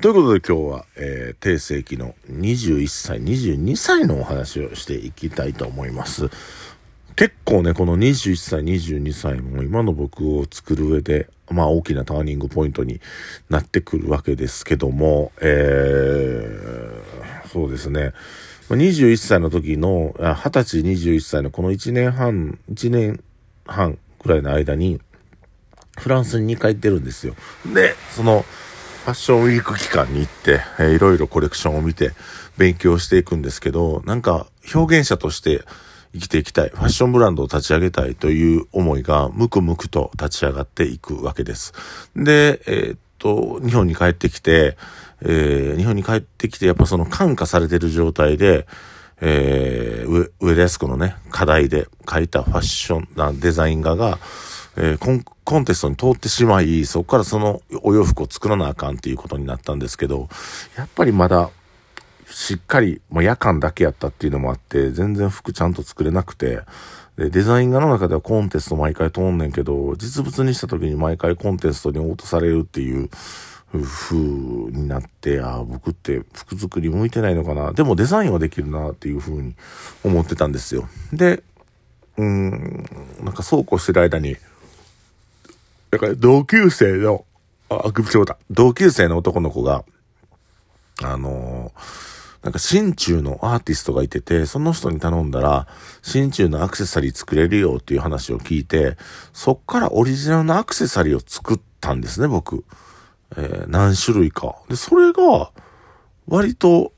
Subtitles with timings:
[0.00, 6.28] ということで今日は、えー、定世紀の21歳、22歳のお話をしていきたいと思います。
[7.14, 13.00] 結構ね、この21歳、22歳も今の僕を作る上で、まあ大きなターニングポイントに
[13.48, 18.12] なってくるわけですけども、えー、そうですね。
[18.70, 23.22] 21歳の時の、20歳、21歳のこの1年半、1年
[23.66, 25.00] 半くらいの間に、
[25.98, 27.36] フランスに2回行ってるんですよ。
[27.72, 28.44] で、その、
[29.02, 32.12] ファッションウィーク期間に行って、えー、いろいろコレクションを見て
[32.56, 35.64] 勉強していくんですけど、なんか表現者として
[36.12, 41.72] 生きていきたい、ファッションブランドを立ち上げたいという思いがムクムクと立ち上がっていくわけです。
[42.14, 44.76] で、えー、っと、日本に帰ってきて、
[45.22, 48.68] えー、日本に帰ってきて、やっぱその感化されてる状態で、
[49.20, 54.20] えー、上田康子のね、課題で書いたファッションなデザイン画が、
[54.76, 60.28] えー、コン、コンテストに通ってしまい、そこからそのお洋服を作らなあかんっていうことになったんですけど、
[60.76, 61.50] やっぱりまだ、
[62.30, 66.60] しっかり、まあ、夜間だけやったっていうのもあって、全然服ちゃんと作れなくて、
[67.16, 73.10] で、デザイン画の中ではコンテスト毎回通んねんけど、実物にした時に毎回コンテストに落とされるっていう
[73.80, 77.72] 風になって、ああ、僕って服作り向いてないのかな。
[77.72, 79.54] でもデザインはできるなっていう風に
[80.04, 80.88] 思ってたんですよ。
[81.12, 81.42] で、
[82.16, 82.86] うん、
[83.22, 84.36] なんかそうこうしてる間に、
[85.92, 87.26] だから同級生の、
[87.68, 88.38] あ、あくびちょうだ。
[88.50, 89.84] 同級生の男の子が、
[91.02, 95.68] あのー、なんか真鍮のアーティストがいてて、その人に頼んだら、
[96.00, 98.96] 真鍮のアクセサリー作れるよっていう話を聞いて、
[99.34, 102.64] そっからオリジナルのアクセサリーを作ったんですね、僕。
[103.36, 104.56] えー、何種類か。
[104.70, 105.52] で、それが、
[106.26, 106.94] 割と、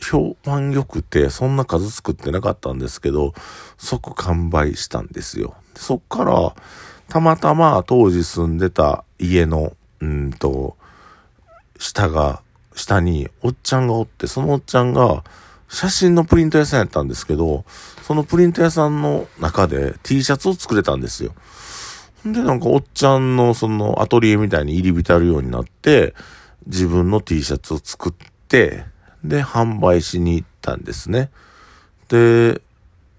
[0.00, 3.34] 評判良くて、そんな数作ってなかったんですけど、
[3.78, 5.54] 即完売したんですよ。
[5.74, 6.54] そっから、
[7.12, 10.78] たまたま当時住んでた家の、うんと、
[11.78, 12.40] 下が、
[12.74, 15.22] 下におっちゃんがおって、そのおっちゃんが
[15.68, 17.66] 写真のプリント屋さんやったんですけど、
[18.02, 21.34] そのプリント屋さんの中で T シャツを作れたんですよ。
[22.26, 26.14] んで、なんかおっちゃんのそのアトリエみたいに入り浸るようになって、
[26.66, 28.12] 自分の T シャツを作っ
[28.48, 28.86] て、
[29.22, 31.30] で、販売しに行ったんですね。
[32.08, 32.62] で、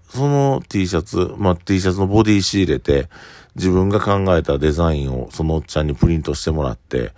[0.08, 3.08] その T シャツ、まあ、T シャツのボディ仕入れて、
[3.56, 7.12] 自分が考えたデザインをそのおっちゃんにプリントしてもらって、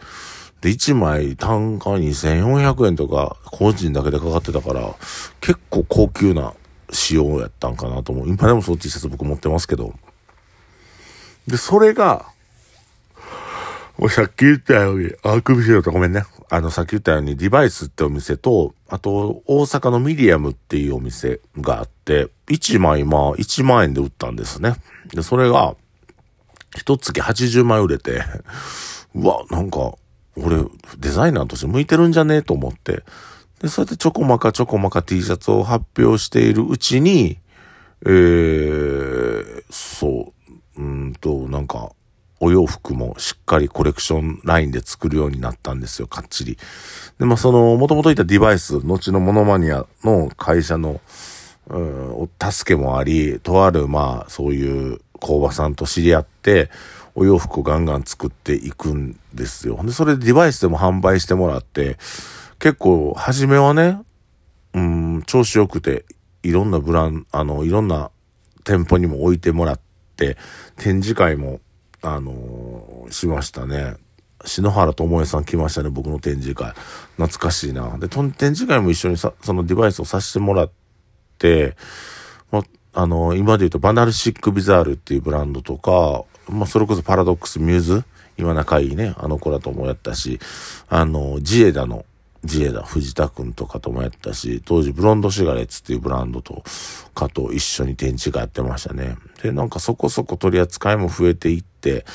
[0.61, 4.95] で、1枚単価2400円とか個人だけでかかってたから、
[5.41, 6.55] 結構高級な
[6.91, 8.29] 仕様やったんかなと思う。
[8.29, 9.95] 今でもその T シャツ僕持ってますけど。
[11.47, 12.27] で、それが、
[13.99, 16.25] もうさっき言ったように、あくびしろとごめんね。
[16.51, 24.75] あの、さっき言ったように、ディバイスってお店と、あと、大阪のミディアムっていうお店があって、1枚まあ、1万円で売ったんですね。
[25.15, 25.77] で、それが、
[26.77, 28.23] 一月80枚売れて、
[29.15, 29.95] うわ、なんか、
[30.37, 30.59] 俺、
[30.99, 33.03] デザイナーとして向いてるんじゃねえと思って、
[33.61, 37.39] で、そうやってちょこまかちょこまか T シャツを発表しているうちに、
[38.05, 40.33] えー、そ
[40.77, 41.93] う、うんと、なんか、
[42.39, 46.59] お洋服もしっかりコレクションラインで作るようになったんですよ、かっちり。
[47.19, 51.01] で、まあ、その、もともといたデバイス、後のモノマニアの会社の、
[51.69, 56.71] うん、お助けもあり、とある、まあ、そういう工場さんと知り合って、
[57.15, 59.81] お洋服をガンガン作っていくんですよ。
[59.83, 61.97] で、それでデバイスでも販売してもらって、
[62.59, 64.01] 結構、初めはね、
[64.75, 66.05] うん、調子良くて、
[66.43, 68.11] いろんなブラン、あの、いろんな
[68.65, 69.81] 店舗にも置いてもらっ
[70.17, 70.37] て、
[70.77, 71.61] 展示会も、
[72.03, 73.95] あのー、しましたね。
[74.45, 76.73] 篠原智恵さん来ましたね、僕の展示会。
[77.17, 77.97] 懐かしいな。
[77.99, 80.71] で、展示会も一緒にさ、そのデバイスをさせてもらっ
[81.39, 81.77] て、
[82.51, 82.63] ま
[82.97, 88.05] あの、今で言うとバナルシックビザールっていうブランドとか、まあ、それこそパラドックスミューズ、
[88.39, 90.41] 今仲いいね、あの子らともやったし、
[90.89, 92.07] あの、ジエダの、
[92.43, 96.65] ジエダ、藤田くんとかともやったし、当時ブロンドシガレッツっていうブランドと、
[97.15, 99.19] かと一緒に展示会やってましたね。
[99.43, 102.07] で、なんかそこそこ取り扱いも増えていって、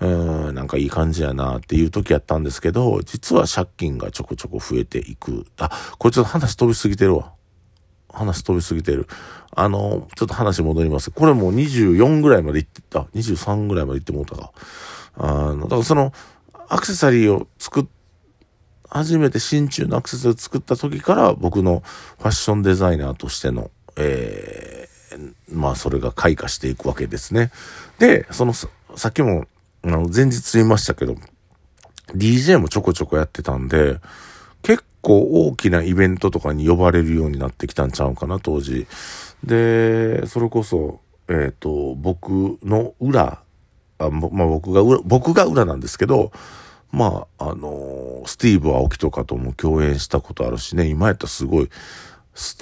[0.00, 5.44] うん、なんかいい感じやなっていう時やったんですけど、実は借金がちょこちょこ増えていく。
[5.58, 7.32] あ、これちょっと話飛びすぎてるわ。
[8.12, 9.06] 話飛びすぎてる。
[9.54, 11.10] あの、ちょっと話戻ります。
[11.10, 13.00] これもう24ぐらいまで行ってた。
[13.14, 14.52] 23ぐらいまで行ってもうたか。
[15.16, 16.12] あの、だからその、
[16.68, 17.84] アクセサリーを作っ、
[18.88, 21.82] 初めて真鍮のアクセサリーを作った時から僕の
[22.18, 27.50] ファッションデザイナーとしての、えー、まあそれが開花していくわけですね。
[27.98, 28.68] で、その、さ
[29.08, 29.46] っきも、
[29.84, 31.16] あの、前日言いましたけど、
[32.14, 34.00] DJ もちょこちょこやってたんで、
[34.62, 38.86] 結構大きなイベントとかに呼ばれるようになってきたんちゃうかな、当時。
[39.44, 43.42] で、それこそ、えっ、ー、と、僕の裏、
[43.98, 46.32] あまあ、僕が裏、僕が裏なんですけど、
[46.90, 51.70] まあ、あのー、スティーブ・アオキとかとも共演したことあるしね、今やったらすごい、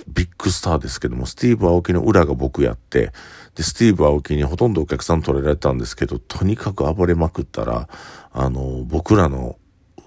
[0.09, 3.13] ビッグスターですけども、スティーブ・アオキの裏が僕やって、
[3.55, 7.89] で、スティーブ・アオキにほとんどお客さん取られたんですけど、とにかく暴れまくったら、
[8.33, 9.57] あの、僕らの、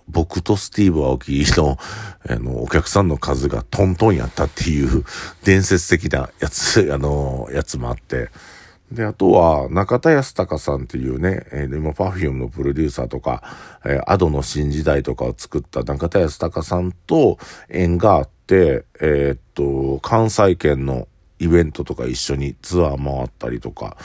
[0.08, 1.78] 僕とスティーブ・アオキの、
[2.30, 5.04] あの、お客さんの数がトントンやったっていう
[5.44, 8.30] 伝説的なやつ、あの、やつもあって、
[8.94, 13.42] で、あとは、中田康隆さんっていうね、えー、今、パフュームのプロデューサーとか、
[13.86, 17.40] えー、アドの新時代とかを作った中田康隆さんと
[17.70, 21.08] 縁があって、えー、っと、関西圏の
[21.40, 23.98] イベントとか一緒にツアー回ったりとか、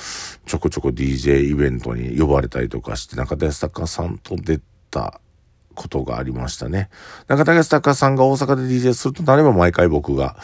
[0.46, 4.58] ちょこちょこ DJ イベントに呼ばれたりとかして、中田康隆さんと出
[4.90, 5.20] た
[5.78, 6.90] ことがありましたね。
[7.28, 10.36] 中田康隆さんが大阪で DJ するとなれば毎回僕が、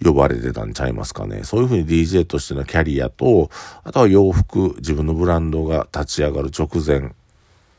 [0.00, 1.42] 呼ばれてたんちゃいますかね。
[1.42, 3.50] そういうふうに DJ としてのキャリアと、
[3.82, 7.12] あとは洋服、自分のブランドが立ち上がる直前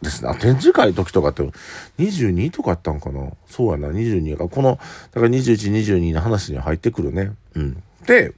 [0.01, 0.35] ですね。
[0.37, 1.49] 展示会の時とかって
[1.97, 3.31] 22とかやったんかな？
[3.47, 4.49] そうやな、22やから。
[4.49, 4.79] この、
[5.13, 7.31] だから21、22の話に入ってくるね。
[7.55, 7.81] うん。
[8.05, 8.33] で、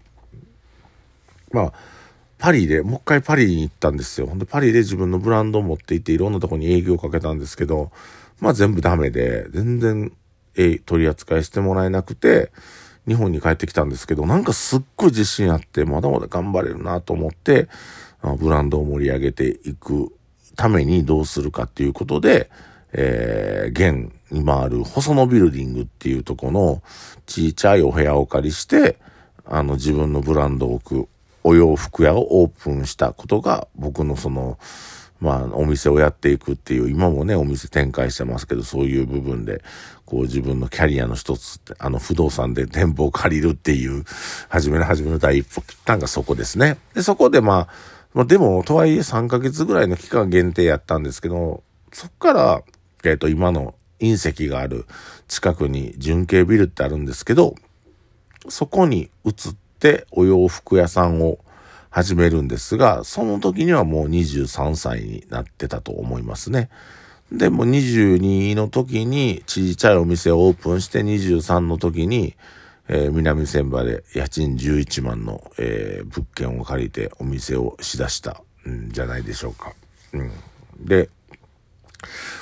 [1.51, 1.73] まあ、
[2.41, 4.25] パリで、もう一回パリに行ったんですよ。
[4.25, 7.91] ほんで、パリで自分のブランドを持っていて、いろんなとこに営業をかけたんですけど、
[8.39, 10.11] まあ全部ダメで、全然、
[10.55, 12.51] え取り扱いしてもらえなくて、
[13.07, 17.67] 日本に帰ってきたんですけど、なんかすっごい自信あって、まだまだ頑張れるなと思って、
[18.39, 20.11] ブランドを盛り上げていく
[20.55, 22.49] ためにどうするかっていうことで、
[22.93, 26.81] えー、現、今ある細野ビルディングっていうとこの
[27.27, 28.97] ちいちゃいお部屋をお借りして、
[29.45, 31.10] あの自分のブランドを置く
[31.43, 34.57] お洋服屋をオープンしたことが僕のその、
[35.19, 39.63] まあ、お店をやっていくっていう、今もね、お店展開してますけど、そういう部分で、
[40.05, 44.03] こう自分のキャリアの一つって、あの不動産で店舗を借りるっていう、
[44.49, 46.77] 初めの初めの第一歩切ったんがそこですね。
[46.93, 47.67] で、そこでまあ、
[48.13, 52.63] まあ、でも、とはいえ3ヶ月ぐらいの期間限定やったんですけど、そっから、
[53.03, 54.85] えっ、ー、と、今の隕石がある
[55.27, 57.55] 近くに純系ビルってあるんですけど、
[58.49, 61.39] そこに移ってお洋服屋さんを
[61.89, 66.69] 始めるんですが、その時にはもう23歳になってたと思いますね。
[67.31, 72.35] で、も22の時にちっちゃいお店をオープンして23の時に、
[72.87, 79.73] えー、南千葉で家賃11万の、えー、物件を借りてお店をしだしたんじゃないでしょうか。
[80.13, 80.31] うん。
[80.79, 81.09] で、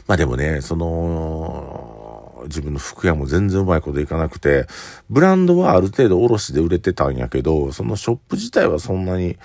[0.08, 1.89] まあでもね、その、
[2.44, 4.68] 自分の服屋も全然うまいこといかなくて、
[5.10, 9.38] ブランドはある程度卸で売れてたんやけど、そのショップ自体はそんなに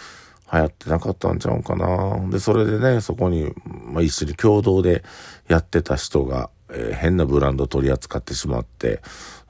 [0.53, 2.29] 流行ってなかったんちゃうかな。
[2.31, 5.03] で、それでね、そこに、まあ、一緒に共同で
[5.49, 9.01] やってた人が、えー、変なブランド取り扱ってしまって、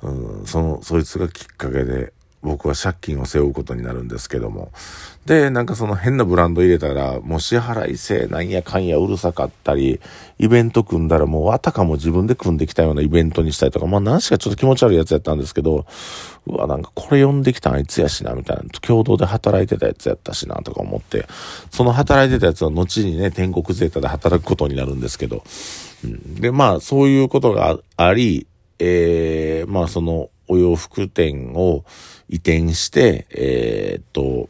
[0.02, 2.12] うん、その、そいつがきっかけで、
[2.44, 4.70] 僕は借金を背負うことになるんですけども。
[5.24, 10.00] で、なんかその変なブランド入れたら、もう支払い制なんやかんやうるさかったり、
[10.38, 15.86] イベント組んだらもうあたかも自分で組んできたようなイベントにしたりとか、まあ何しかちょっと気持ち悪いやつやったんですけど、
[16.46, 18.64] うわ、なんかこれ呼んできたあいつやしな、みたいな。
[18.82, 21.26] 共同で働いてたやつやったしな、とか思って、
[21.70, 25.42] その働いてたやつは後にね、天国ゼータで働くことになるんですけど、
[26.04, 28.46] うん、で、まあそういうことがあり、
[28.78, 31.84] えー、まあそのお洋服店を
[32.28, 34.48] 移転して、えー、っと、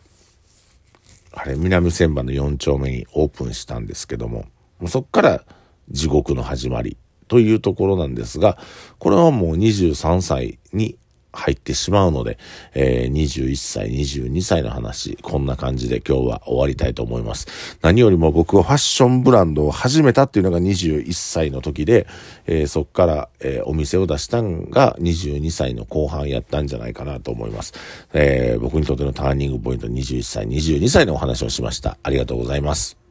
[1.33, 4.47] あれ、南千葉の4丁目にオープンしたんですけども、
[4.79, 5.45] もうそっから
[5.91, 6.97] 地獄の始まり
[7.29, 8.59] というところなんですが、
[8.99, 10.97] これはもう23歳に
[11.35, 12.39] 入ってしまうので、
[12.75, 17.77] えー、21歳、22歳の話、こんな感じで今日は終わりたいと思います。
[17.83, 22.07] 何よりも僕はファッションブランドを始めたっていうのが21歳の時で、
[22.47, 27.75] えー、そっから、えー、お店を出したんが22歳の後半やったんじゃないかなと思います。
[28.13, 31.99] えー、僕にとってのターニングポイント21歳、22歳のお話をしました。
[32.03, 33.04] ありがとうございます。